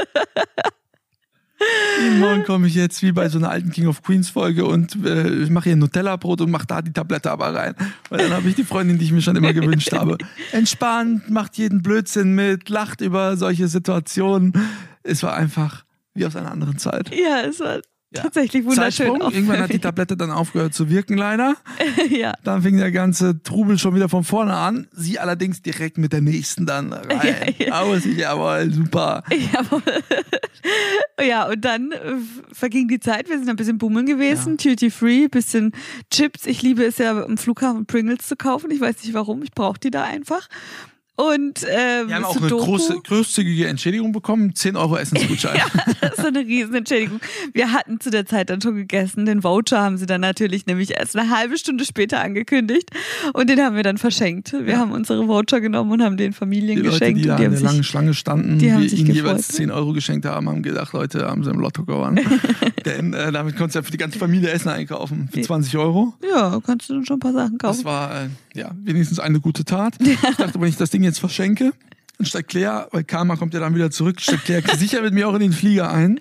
[2.19, 5.45] Morgen komme ich jetzt wie bei so einer alten King of Queens Folge und äh,
[5.49, 7.75] mache hier ein Nutella-Brot und mache da die Tablette aber rein.
[8.09, 10.17] Weil dann habe ich die Freundin, die ich mir schon immer gewünscht habe.
[10.51, 14.53] Entspannt, macht jeden Blödsinn mit, lacht über solche Situationen.
[15.03, 17.09] Es war einfach wie aus einer anderen Zeit.
[17.09, 17.81] Ja, es war
[18.13, 18.23] Ja.
[18.23, 19.07] tatsächlich wunderschön.
[19.07, 19.31] Zeitsprung.
[19.33, 19.79] Irgendwann hat die.
[19.79, 21.55] Tablette dann aufgehört zu wirken, leider.
[22.09, 22.33] ja.
[22.43, 24.87] Dann fing der ganze Trubel schon wieder von vorne an.
[24.91, 27.55] Sie allerdings direkt mit der nächsten dann rein.
[27.57, 27.81] Ja, ja.
[27.81, 29.23] Aus, jawohl, super.
[29.29, 29.81] Jawohl.
[31.25, 31.97] ja, und dann äh,
[32.51, 33.29] verging die Zeit.
[33.29, 34.57] Wir sind ein bisschen bummeln gewesen.
[34.57, 35.71] Duty Free, bisschen
[36.11, 36.45] Chips.
[36.45, 38.71] Ich liebe es ja am Flughafen Pringles zu kaufen.
[38.71, 39.41] Ich weiß nicht warum.
[39.41, 40.47] Ich brauche die da einfach.
[41.17, 42.65] Und ähm, Wir haben auch eine Sudoku.
[42.65, 44.55] große, großzügige Entschädigung bekommen.
[44.55, 45.59] 10 Euro Essensgutschein.
[46.01, 47.19] Das ist so eine Riesenentschädigung.
[47.53, 49.25] Wir hatten zu der Zeit dann schon gegessen.
[49.27, 52.89] Den Voucher haben sie dann natürlich nämlich erst eine halbe Stunde später angekündigt.
[53.33, 54.51] Und den haben wir dann verschenkt.
[54.53, 57.19] Wir haben unsere Voucher genommen und haben den Familien Die Leute, geschenkt.
[57.19, 59.55] die da und die haben der langen Schlange standen, die sich ihnen gefreut, jeweils ne?
[59.55, 62.19] 10 Euro geschenkt haben, haben gedacht, Leute, haben sie im Lotto gewonnen.
[62.85, 65.29] Denn äh, damit konntest du ja für die ganze Familie Essen einkaufen.
[65.31, 66.13] Für 20 Euro.
[66.27, 67.85] ja, kannst du dann schon ein paar Sachen Das kaufen.
[67.85, 69.93] war äh, ja wenigstens eine gute Tat.
[70.31, 71.71] Ich dachte, wenn ich das Ding jetzt verschenke,
[72.17, 75.27] dann steigt Claire, weil Karma kommt ja dann wieder zurück, steigt Claire sicher mit mir
[75.27, 76.19] auch in den Flieger ein.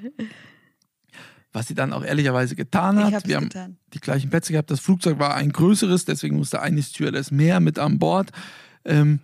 [1.53, 3.27] Was sie dann auch ehrlicherweise getan hat.
[3.27, 3.77] Wir haben getan.
[3.93, 4.71] die gleichen Plätze gehabt.
[4.71, 8.31] Das Flugzeug war ein größeres, deswegen musste eine Stewardess mehr mit an Bord.
[8.85, 9.19] Ähm,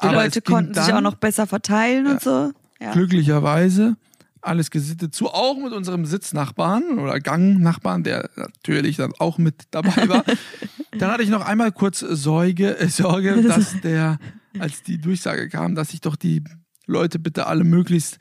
[0.00, 2.12] Die aber Leute konnten sich dann auch noch besser verteilen Ja.
[2.12, 2.52] und so.
[2.80, 2.92] Ja.
[2.92, 3.96] glücklicherweise
[4.40, 10.08] alles gesittet zu, auch mit unserem Sitznachbarn oder Gangnachbarn, der natürlich dann auch mit dabei
[10.08, 10.24] war.
[10.98, 14.18] dann hatte ich noch einmal kurz Sorge, äh, Sorge, dass der,
[14.58, 16.42] als die Durchsage kam, dass sich doch die
[16.86, 18.18] Leute bitte alle möglichst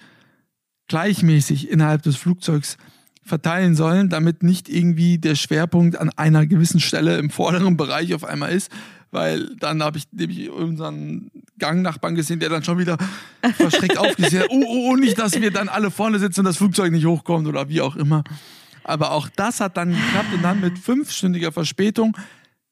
[0.88, 2.78] gleichmäßig innerhalb des Flugzeugs
[3.24, 8.24] verteilen sollen, damit nicht irgendwie der Schwerpunkt an einer gewissen Stelle im vorderen Bereich auf
[8.24, 8.72] einmal ist,
[9.12, 12.98] weil dann habe ich nämlich unseren Gangnachbarn gesehen, der dann schon wieder
[13.56, 16.58] verschreckt aufgesehen hat, oh, oh, oh, nicht, dass wir dann alle vorne sitzen und das
[16.58, 18.24] Flugzeug nicht hochkommt oder wie auch immer.
[18.84, 22.18] Aber auch das hat dann geklappt und dann mit fünfstündiger Verspätung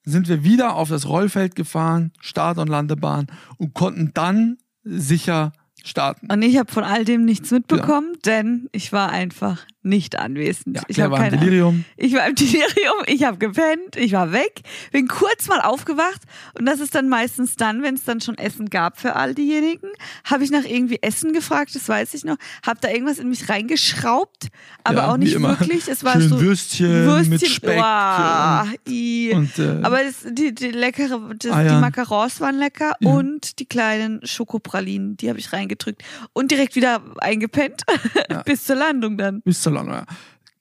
[0.04, 5.52] sind wir wieder auf das Rollfeld gefahren, Start- und Landebahn und konnten dann sicher
[5.84, 6.28] starten.
[6.32, 8.20] Und ich habe von all dem nichts mitbekommen, ja.
[8.26, 10.76] denn ich war einfach nicht anwesend.
[10.78, 11.86] Ja, ich war im Delirium.
[11.96, 14.62] Ich war im Delirium, ich habe gepennt, ich war weg,
[14.92, 16.22] bin kurz mal aufgewacht
[16.58, 19.88] und das ist dann meistens dann, wenn es dann schon Essen gab für all diejenigen,
[20.26, 23.48] habe ich nach irgendwie Essen gefragt, das weiß ich noch, habe da irgendwas in mich
[23.50, 24.50] reingeschraubt,
[24.84, 25.88] aber ja, auch nicht wirklich.
[25.88, 27.78] Es war Schön so Würstchen, Würstchen mit Speck.
[27.78, 29.32] Wow, i.
[29.34, 33.10] und, äh, aber das, die, die leckere, das, die Macarons waren lecker Ja.
[33.12, 37.84] und die kleinen Schokopralinen, die habe ich reingedrückt und direkt wieder eingepennt
[38.46, 39.42] bis zur Landung dann.
[39.42, 40.06] bis zur Ja.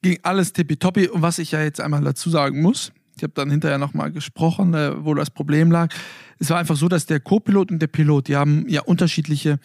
[0.02, 1.08] Ging alles tippitoppi.
[1.08, 4.74] Und was ich ja jetzt einmal dazu sagen muss, ich habe dann hinterher nochmal gesprochen,
[4.74, 5.92] äh, wo das Problem lag.
[6.38, 9.58] Es war einfach so, dass der Co-Pilot und der Pilot, die haben ja unterschiedliche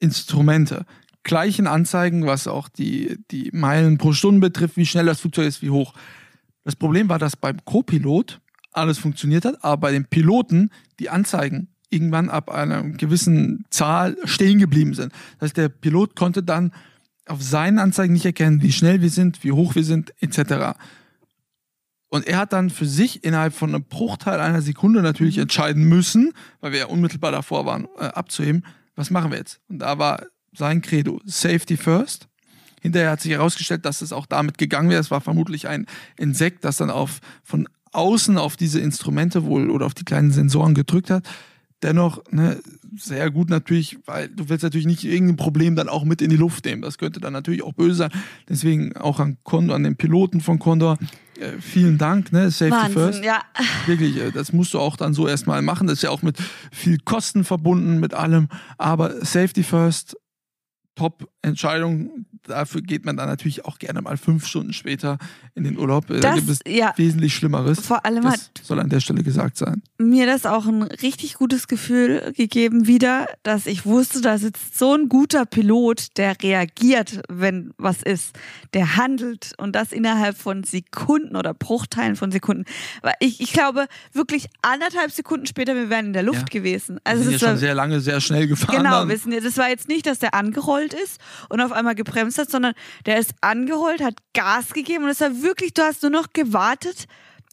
[0.00, 0.84] Instrumente.
[1.22, 5.62] Gleichen Anzeigen, was auch die, die Meilen pro Stunde betrifft, wie schnell das Flugzeug ist,
[5.62, 5.94] wie hoch.
[6.64, 8.40] Das Problem war, dass beim Co-Pilot
[8.72, 14.58] alles funktioniert hat, aber bei den Piloten die Anzeigen irgendwann ab einer gewissen Zahl stehen
[14.58, 15.12] geblieben sind.
[15.38, 16.72] Das heißt, der Pilot konnte dann
[17.32, 20.78] auf seinen Anzeigen nicht erkennen, wie schnell wir sind, wie hoch wir sind, etc.
[22.08, 26.32] Und er hat dann für sich innerhalb von einem Bruchteil einer Sekunde natürlich entscheiden müssen,
[26.60, 29.60] weil wir ja unmittelbar davor waren, äh, abzuheben, was machen wir jetzt?
[29.68, 32.28] Und da war sein Credo, Safety First.
[32.82, 35.00] Hinterher hat sich herausgestellt, dass es auch damit gegangen wäre.
[35.00, 35.86] Es war vermutlich ein
[36.18, 40.74] Insekt, das dann auf, von außen auf diese Instrumente wohl oder auf die kleinen Sensoren
[40.74, 41.24] gedrückt hat.
[41.82, 42.60] Dennoch ne,
[42.96, 46.36] sehr gut natürlich, weil du willst natürlich nicht irgendein Problem dann auch mit in die
[46.36, 46.82] Luft nehmen.
[46.82, 48.10] Das könnte dann natürlich auch böse sein.
[48.48, 50.98] Deswegen auch an Condor, an den Piloten von Condor,
[51.38, 52.50] äh, vielen Dank, ne?
[52.50, 52.96] Safety First.
[52.96, 53.42] Wahnsinn, ja.
[53.86, 55.86] Wirklich, äh, das musst du auch dann so erstmal machen.
[55.86, 56.36] Das ist ja auch mit
[56.70, 58.48] viel Kosten verbunden, mit allem.
[58.78, 60.16] Aber Safety First,
[60.94, 62.26] Top-Entscheidung.
[62.44, 65.18] Dafür geht man dann natürlich auch gerne mal fünf Stunden später
[65.54, 66.10] in den Urlaub.
[66.10, 67.80] Äh, da Das, gibt es ja, wesentlich Schlimmeres.
[67.80, 69.82] vor allem hat Das soll an der Stelle gesagt sein.
[69.98, 74.94] mir das auch ein richtig gutes Gefühl gegeben wieder, dass ich wusste, da sitzt so
[74.94, 78.36] ein guter Pilot, der reagiert, wenn was ist,
[78.74, 82.64] der handelt und das innerhalb von Sekunden oder Bruchteilen von Sekunden.
[83.20, 86.60] Ich, ich glaube, wirklich anderthalb Sekunden später, wir wären in der Luft Ja.
[86.60, 86.96] gewesen.
[86.96, 88.76] Wir Also sind ja schon sehr lange, sehr schnell gefahren.
[88.78, 89.40] Genau, wissen wir.
[89.40, 92.74] Das war jetzt nicht, dass der angerollt ist und auf einmal gebremst hat, sondern
[93.06, 97.06] der ist angerollt, hat Gas gegeben und es war wirklich, du hast nur noch gewartet.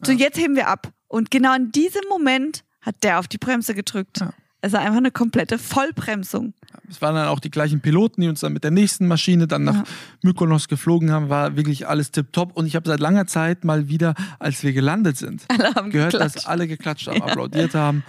[0.04, 0.92] So, jetzt heben wir ab.
[1.08, 4.20] Und genau in diesem Moment hat der auf die Bremse gedrückt.
[4.22, 4.32] Ja.
[4.62, 6.54] Es war einfach eine komplette Vollbremsung.
[6.90, 9.64] Es waren dann auch die gleichen Piloten, die uns dann mit der nächsten Maschine dann
[9.64, 9.84] nach Ja.
[10.22, 11.30] Mykonos geflogen haben.
[11.30, 12.58] War wirklich alles tipptopp.
[12.58, 16.36] Und ich habe seit langer Zeit mal wieder, als wir gelandet sind, gehört, geklatscht.
[16.36, 18.04] dass alle geklatscht haben, applaudiert haben.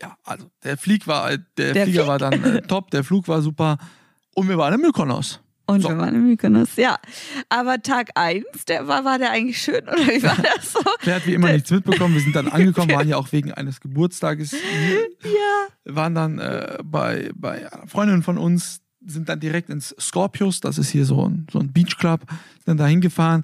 [0.00, 2.08] Ja, also der Flieg war, der, Der Flieger Flieg.
[2.08, 3.76] war dann äh, top, der Flug war super.
[4.34, 5.40] Und wir waren in Mykonos.
[5.72, 5.88] Und So.
[5.90, 6.98] wir waren in Mykonos, ja.
[7.48, 10.80] Aber Tag eins, der war, war der eigentlich schön oder wie war das so?
[11.00, 12.14] Claire hat wie immer nichts mitbekommen.
[12.14, 15.94] Wir sind dann angekommen, waren ja auch wegen eines Geburtstages hier, Ja.
[15.94, 20.78] waren dann äh, bei, bei einer Freundin von uns, sind dann direkt ins Scorpius, das
[20.78, 22.20] ist hier so ein, so ein Beachclub,
[22.64, 23.42] sind da hingefahren,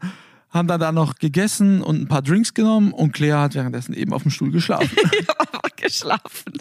[0.50, 4.12] haben dann da noch gegessen und ein paar Drinks genommen und Claire hat währenddessen eben
[4.12, 4.90] auf dem Stuhl geschlafen.
[5.12, 6.52] Ich habe einfach geschlafen.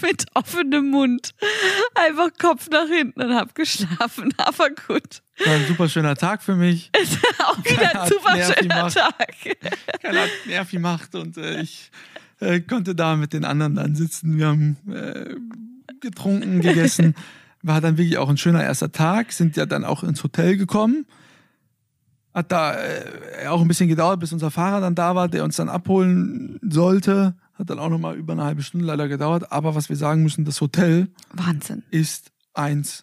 [0.00, 1.34] Mit offenem Mund.
[1.94, 4.32] Einfach Kopf nach hinten und hab geschlafen.
[4.36, 5.22] Aber gut.
[5.44, 6.90] War ein super schöner Tag für mich.
[7.38, 8.94] Auch wieder Keiner ein super schöner gemacht.
[8.94, 9.34] Tag.
[10.02, 11.90] Keiner hat Nerv gemacht und äh, ich
[12.40, 14.38] äh, konnte da mit den anderen dann sitzen.
[14.38, 15.34] Wir haben äh,
[16.00, 17.14] getrunken, gegessen.
[17.62, 19.32] War dann wirklich auch ein schöner erster Tag.
[19.32, 21.06] Sind ja dann auch ins Hotel gekommen.
[22.34, 25.56] Hat da äh, auch ein bisschen gedauert, bis unser Fahrer dann da war, der uns
[25.56, 27.34] dann abholen sollte.
[27.54, 29.52] Hat dann auch nochmal über eine halbe Stunde leider gedauert.
[29.52, 31.82] Aber was wir sagen müssen, das Hotel Wahnsinn.
[31.90, 33.02] ist 1A.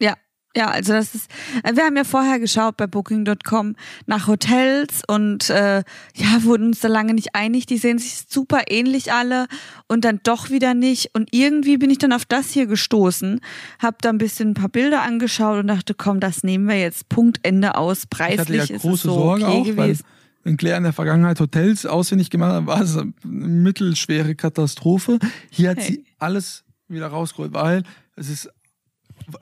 [0.00, 0.14] Ja.
[0.56, 1.30] Ja, also das ist,
[1.62, 5.84] äh, wir haben ja vorher geschaut bei Booking.com nach Hotels und äh,
[6.16, 7.66] ja, wurden uns da lange nicht einig.
[7.66, 9.46] Die sehen sich super ähnlich alle
[9.86, 11.10] und dann doch wieder nicht.
[11.14, 13.40] Und irgendwie bin ich dann auf das hier gestoßen,
[13.78, 17.08] hab da ein bisschen ein paar Bilder angeschaut und dachte, komm, das nehmen wir jetzt
[17.08, 17.98] Punkt Ende aus.
[18.12, 20.04] Ich hatte Preislich ja ist große so Sorge okay auch, weil gewesen.
[20.42, 25.20] wenn Claire in der Vergangenheit Hotels ausfindig gemacht hat, war es eine mittelschwere Katastrophe.
[25.50, 25.86] Hier hat Hey.
[25.86, 27.84] sie alles wieder rausgeholt, weil
[28.16, 28.50] es ist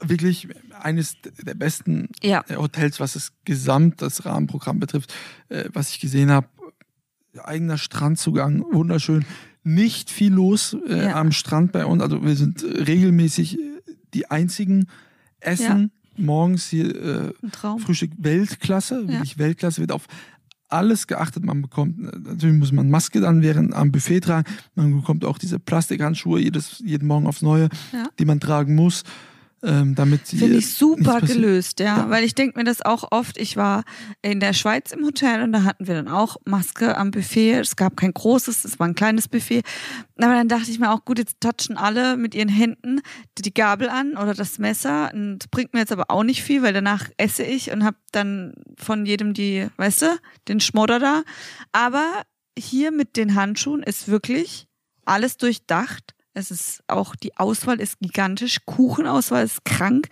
[0.02, 0.48] wirklich
[0.80, 2.44] eines der besten Ja.
[2.48, 5.12] äh, Hotels, was das Gesamt, das Rahmenprogramm betrifft,
[5.48, 6.48] äh, was ich gesehen habe.
[7.44, 9.24] Eigener Strandzugang, wunderschön.
[9.62, 11.16] Nicht viel los äh, Ja.
[11.20, 12.02] am Strand bei uns.
[12.02, 13.58] Also wir sind regelmäßig
[14.14, 14.86] die einzigen
[15.40, 17.32] Essen morgens hier äh.
[17.78, 19.08] Frühstück Weltklasse, Ja.
[19.08, 20.06] wirklich Weltklasse, wird auf
[20.70, 21.44] alles geachtet.
[21.44, 24.50] Man bekommt, natürlich muss man Maske dann während am Buffet tragen.
[24.74, 28.08] Man bekommt auch diese Plastikhandschuhe jedes, jeden Morgen aufs Neue, Ja.
[28.18, 29.02] die man tragen muss,
[29.62, 30.28] ähm, damit.
[30.28, 31.98] Finde ich super gelöst, ja.
[31.98, 32.10] Ja.
[32.10, 33.38] Weil ich denke mir das auch oft.
[33.38, 33.84] Ich war
[34.22, 37.54] in der Schweiz im Hotel und da hatten wir dann auch Maske am Buffet.
[37.60, 39.62] Es gab kein großes, es war ein kleines Buffet.
[40.16, 43.00] Aber dann dachte ich mir auch, gut, jetzt touchen alle mit ihren Händen
[43.38, 45.10] die Gabel an oder das Messer.
[45.12, 48.54] Und bringt mir jetzt aber auch nicht viel, weil danach esse ich und habe dann
[48.76, 51.22] von jedem die, weißt du, den Schmodder da.
[51.72, 52.22] Aber
[52.56, 54.68] hier mit den Handschuhen ist wirklich
[55.04, 56.14] alles durchdacht.
[56.38, 58.60] Es ist auch, die Auswahl ist gigantisch.
[58.64, 60.08] Kuchenauswahl ist krank.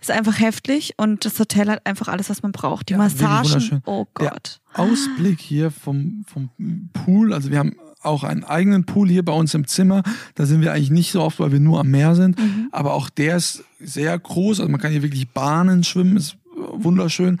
[0.00, 0.94] Ist einfach heftig.
[0.96, 2.88] Und das Hotel hat einfach alles, was man braucht.
[2.88, 3.82] Die Ja, Massagen.
[3.86, 4.60] Oh Der Gott.
[4.74, 6.50] Ausblick hier vom, vom
[6.92, 10.02] Pool, also wir haben auch einen eigenen Pool hier bei uns im Zimmer.
[10.34, 12.38] Da sind wir eigentlich nicht so oft, weil wir nur am Meer sind.
[12.38, 12.68] Mhm.
[12.72, 14.60] Aber auch der ist sehr groß.
[14.60, 17.38] Also man kann hier wirklich Bahnen schwimmen, ist wunderschön.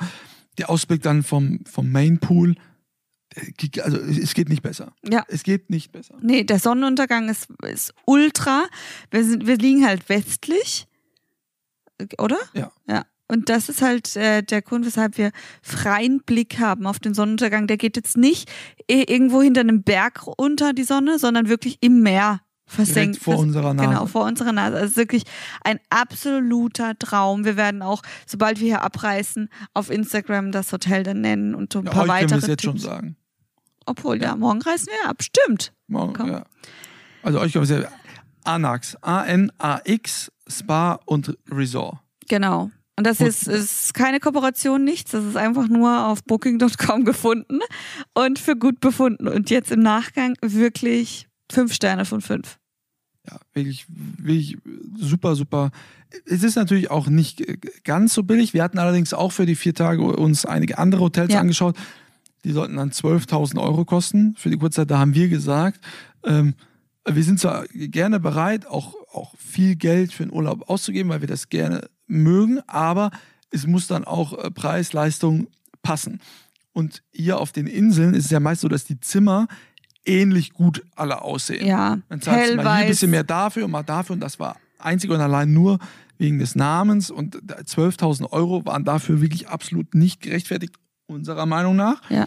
[0.58, 2.56] Der Ausblick dann vom, vom Main Pool,
[3.82, 4.92] also es geht nicht besser.
[5.08, 5.24] Ja.
[5.28, 6.16] Es geht nicht besser.
[6.20, 8.66] Nee, der Sonnenuntergang ist, ist ultra.
[9.10, 10.86] Wir, sind, wir liegen halt westlich.
[12.18, 12.38] Oder?
[12.54, 12.70] Ja.
[12.88, 13.04] Ja.
[13.30, 17.66] Und das ist halt äh, der Grund, weshalb wir freien Blick haben auf den Sonnenuntergang.
[17.66, 18.50] Der geht jetzt nicht
[18.88, 23.16] irgendwo hinter einem Berg unter die Sonne, sondern wirklich im Meer versenkt.
[23.16, 23.88] Direkt vor vers- unserer Nase.
[23.88, 24.76] Genau, vor unserer Nase.
[24.76, 25.24] Also es ist wirklich
[25.62, 27.44] ein absoluter Traum.
[27.44, 31.80] Wir werden auch, sobald wir hier abreißen, auf Instagram das Hotel dann nennen und so
[31.80, 32.84] ein Ja, paar heute können wir weitere es jetzt schon Tipps.
[32.84, 33.16] sagen.
[33.88, 35.22] Obwohl, ja, morgen reisen wir ab.
[35.22, 35.72] Stimmt.
[35.86, 36.30] Morgen, Komm.
[36.30, 36.44] ja.
[37.22, 37.88] Also euch wir es ja.
[38.44, 41.98] Anax, A-N-A-X, Spa und Resort.
[42.28, 42.70] Genau.
[42.96, 45.12] Und das ist, ist keine Kooperation, nichts.
[45.12, 47.60] Das ist einfach nur auf Booking.com gefunden
[48.14, 49.28] und für gut befunden.
[49.28, 52.58] Und jetzt im Nachgang wirklich fünf Sterne von fünf.
[53.30, 54.56] Ja, wirklich, wirklich
[54.96, 55.70] super, super.
[56.24, 57.44] Es ist natürlich auch nicht
[57.84, 58.52] ganz so billig.
[58.54, 61.40] Wir hatten allerdings auch für die vier Tage uns einige andere Hotels Ja.
[61.40, 61.76] angeschaut.
[62.44, 64.90] Die sollten dann 12.000 Euro kosten für die Kurzzeit.
[64.90, 65.80] Da haben wir gesagt,
[66.24, 66.54] ähm,
[67.06, 71.28] wir sind zwar gerne bereit, auch, auch viel Geld für den Urlaub auszugeben, weil wir
[71.28, 73.10] das gerne mögen, aber
[73.50, 75.48] es muss dann auch äh, Preis, Leistung
[75.82, 76.20] passen.
[76.72, 79.48] Und hier auf den Inseln ist es ja meist so, dass die Zimmer
[80.04, 81.66] ähnlich gut alle aussehen.
[81.66, 84.38] Ja, Dann zahlst du mal hier ein bisschen mehr dafür und mal dafür und das
[84.38, 85.78] war einzig und allein nur
[86.18, 90.74] wegen des Namens und da- 12.000 Euro waren dafür wirklich absolut nicht gerechtfertigt,
[91.08, 92.08] unserer Meinung nach.
[92.10, 92.26] Ja.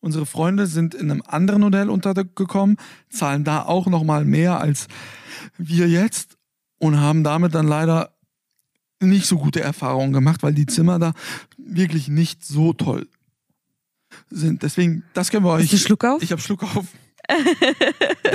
[0.00, 2.76] Unsere Freunde sind in einem anderen Hotel untergekommen,
[3.10, 4.86] zahlen da auch nochmal mehr als
[5.58, 6.38] wir jetzt
[6.78, 8.14] und haben damit dann leider
[9.00, 11.12] nicht so gute Erfahrungen gemacht, weil die Zimmer da
[11.58, 13.08] wirklich nicht so toll
[14.30, 14.62] sind.
[14.62, 15.64] Deswegen, das können wir euch.
[15.64, 16.22] Hast du Schluck auf?
[16.22, 16.86] Ich habe Schluck auf.
[17.28, 17.36] Ja,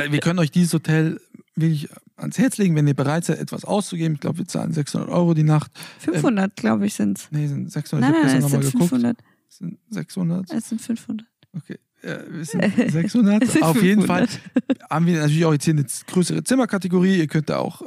[0.11, 1.19] wir können euch dieses Hotel
[1.55, 4.15] wirklich ans Herz legen, wenn ihr bereit seid, etwas auszugeben.
[4.15, 5.71] Ich glaube, wir zahlen 600 Euro die Nacht.
[5.99, 7.27] 500, glaube ich, sind's.
[7.31, 8.01] Nee, sind 600.
[8.01, 8.89] Nein, ich habe gestern es nochmal sind geguckt.
[8.89, 9.17] 500.
[9.55, 10.51] Es sind 600.
[10.51, 11.25] Es sind 500.
[11.53, 11.79] Okay.
[12.03, 13.43] Ja, wir sind 600.
[13.43, 14.89] Es sind Auf jeden Fall 500.
[14.89, 17.17] haben wir natürlich auch jetzt hier eine größere Zimmerkategorie.
[17.17, 17.85] Ihr könnt da auch äh,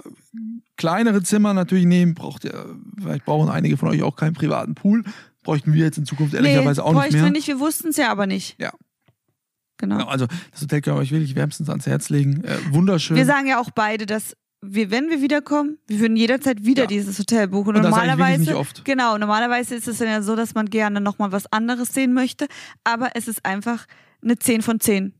[0.76, 2.14] kleinere Zimmer natürlich nehmen.
[2.14, 5.04] Braucht ihr, vielleicht brauchen einige von euch auch keinen privaten Pool.
[5.42, 7.24] Bräuchten wir jetzt in Zukunft ehrlicherweise auch nicht mehr.
[7.24, 8.59] wir nicht, wir wussten es ja aber nicht.
[8.59, 8.72] Ja.
[9.76, 9.98] Genau.
[9.98, 12.44] Genau, also das Hotel können wir euch wirklich wärmstens ans Herz legen.
[12.44, 13.16] Äh, wunderschön.
[13.16, 16.87] Wir sagen ja auch beide, dass wir, wenn wir wiederkommen, wir würden jederzeit wieder Ja.
[16.88, 17.77] dieses Hotel buchen.
[17.77, 22.12] Und normalerweise, genau, normalerweise ist es ja so, dass man gerne nochmal was anderes sehen
[22.12, 22.49] möchte,
[22.85, 23.87] aber es ist einfach
[24.23, 25.14] eine 10 von 10.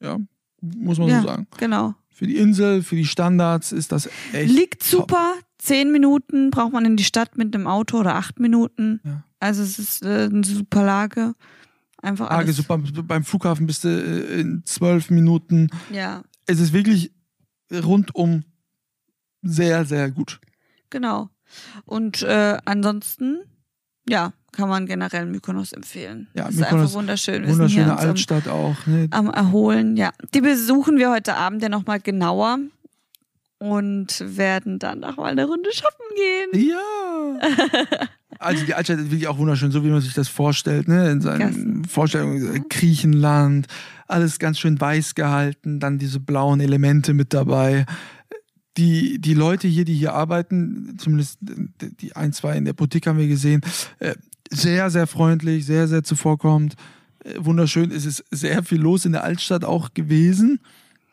[0.00, 0.16] ja,
[0.60, 1.20] muss man Ja.
[1.22, 1.46] so sagen.
[1.58, 1.94] Genau.
[2.10, 4.50] Für die Insel, für die Standards ist das echt.
[4.52, 5.10] Liegt top.
[5.10, 5.34] super.
[5.58, 9.00] 10 Minuten braucht man in die Stadt mit einem Auto oder 8 Minuten.
[9.04, 9.24] Ja.
[9.40, 11.34] Also es ist äh, eine super Lage.
[12.00, 12.56] Einfach Lage alles.
[12.56, 12.78] super.
[12.78, 15.68] Beim Flughafen bist du äh, in zwölf Minuten.
[15.92, 17.12] Ja, Es ist wirklich
[17.72, 18.44] rundum
[19.42, 20.40] sehr, sehr gut.
[20.90, 21.28] genau.
[21.86, 23.38] Und äh, ansonsten,
[24.08, 26.26] ja, kann man generell Mykonos empfehlen.
[26.34, 27.42] Ja, ist Mykonos, einfach wunderschön.
[27.42, 28.86] Wir Wunderschöne uns am- Altstadt auch.
[28.86, 29.08] Ne?
[29.12, 30.10] am Erholen, ja.
[30.34, 32.58] Die besuchen wir heute Abend ja nochmal genauer
[33.58, 36.68] und werden dann nochmal eine Runde shoppen gehen.
[36.70, 38.08] Ja.
[38.40, 41.10] Also die Altstadt ist wirklich auch wunderschön, so wie man sich das vorstellt, ne?
[41.10, 41.84] In seinen Gassen.
[41.86, 43.66] Vorstellungen, äh, Griechenland,
[44.08, 47.86] alles ganz schön weiß gehalten, dann diese blauen Elemente mit dabei.
[48.76, 53.18] Die, die Leute hier, die hier arbeiten, zumindest die ein, zwei in der Boutique haben
[53.18, 53.60] wir gesehen,
[53.98, 54.14] äh,
[54.50, 56.74] sehr, sehr freundlich, sehr, sehr zuvorkommend.
[57.24, 57.90] Äh, Wunderschön.
[57.90, 60.60] Es ist sehr viel los in der Altstadt auch gewesen.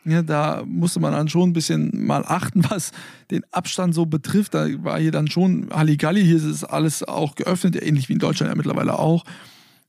[0.05, 2.91] Ja, da musste man dann schon ein bisschen mal achten, was
[3.31, 4.53] den Abstand so betrifft.
[4.53, 6.23] Da war hier dann schon Halligalli.
[6.23, 9.25] Hier ist es alles auch geöffnet, ähnlich wie in Deutschland ja mittlerweile auch.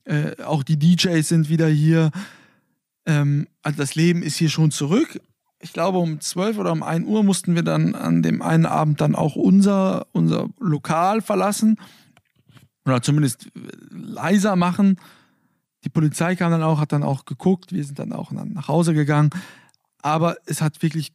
[0.04, 2.10] Äh, auch die DJs sind wieder hier.
[3.06, 5.20] Ähm, also das Leben ist hier schon zurück.
[5.60, 9.00] ich glaube, um 12 oder um 1 Uhr mussten wir dann an dem einen Abend
[9.00, 11.78] dann auch unser, unser Lokal verlassen.
[12.84, 13.48] Oder zumindest
[13.90, 15.00] leiser machen.
[15.84, 17.72] Die Polizei kam dann auch, hat dann auch geguckt.
[17.72, 19.30] Wir sind dann auch nach Hause gegangen.
[20.02, 21.12] Aber es hat wirklich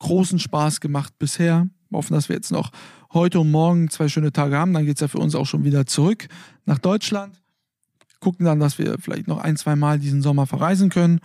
[0.00, 1.68] großen Spaß gemacht bisher.
[1.88, 2.70] Wir hoffen, dass wir jetzt noch
[3.12, 4.74] heute und morgen zwei schöne Tage haben.
[4.74, 6.28] Dann geht es ja für uns auch schon wieder zurück
[6.66, 7.40] nach Deutschland.
[8.20, 11.20] Gucken dann, dass wir vielleicht noch ein, zwei Mal diesen Sommer verreisen können.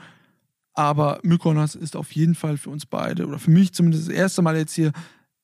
[0.73, 4.41] Aber Mykonos ist auf jeden Fall für uns beide, oder für mich zumindest das erste
[4.41, 4.91] Mal jetzt hier,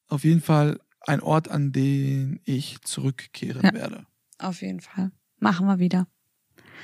[0.07, 4.05] auf jeden Fall ein Ort, an den ich zurückkehren ja, werde.
[4.39, 5.12] Auf jeden Fall.
[5.39, 6.07] Machen wir wieder.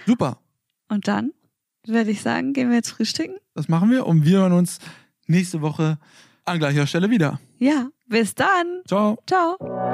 [0.05, 0.39] Super.
[0.87, 1.31] Und dann
[1.85, 3.35] würde ich sagen, gehen wir jetzt frühstücken.
[3.53, 4.79] Das machen wir und wir hören uns
[5.27, 5.97] nächste Woche
[6.45, 7.39] an gleicher Stelle wieder.
[7.57, 8.81] Ja, bis dann.
[8.87, 9.17] Ciao.
[9.27, 9.93] Ciao.